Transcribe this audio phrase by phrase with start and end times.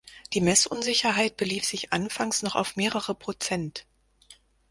[0.33, 3.85] Die Messunsicherheit belief sich anfangs noch auf mehrere Prozent.